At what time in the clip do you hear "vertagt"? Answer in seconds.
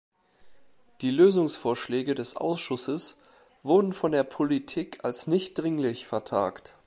6.07-6.75